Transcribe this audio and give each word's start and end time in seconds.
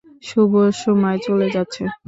শুভ 0.23 0.51
সময় 0.79 1.17
চলে 1.19 1.47
যাচ্ছে। 1.55 1.83